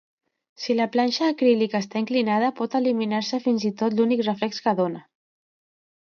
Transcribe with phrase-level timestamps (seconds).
[0.61, 5.03] Si la planxa acrílica està inclinada, pot eliminar-se fins i tot l'únic reflex que dóna.